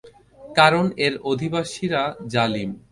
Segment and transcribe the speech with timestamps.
[0.55, 2.01] কারণ এর অধিবাসীরা
[2.33, 2.69] জালিম।